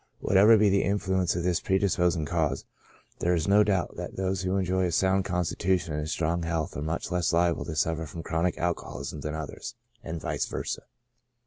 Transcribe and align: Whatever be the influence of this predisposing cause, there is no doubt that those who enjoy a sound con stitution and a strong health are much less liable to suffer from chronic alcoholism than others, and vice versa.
Whatever 0.19 0.57
be 0.57 0.67
the 0.69 0.81
influence 0.81 1.35
of 1.35 1.43
this 1.43 1.59
predisposing 1.59 2.25
cause, 2.25 2.65
there 3.19 3.35
is 3.35 3.47
no 3.47 3.63
doubt 3.63 3.97
that 3.97 4.15
those 4.15 4.41
who 4.41 4.57
enjoy 4.57 4.85
a 4.85 4.91
sound 4.91 5.25
con 5.25 5.43
stitution 5.43 5.89
and 5.91 6.01
a 6.01 6.07
strong 6.07 6.41
health 6.41 6.75
are 6.75 6.81
much 6.81 7.11
less 7.11 7.31
liable 7.31 7.65
to 7.65 7.75
suffer 7.75 8.07
from 8.07 8.23
chronic 8.23 8.57
alcoholism 8.57 9.21
than 9.21 9.35
others, 9.35 9.75
and 10.03 10.19
vice 10.19 10.47
versa. 10.47 10.81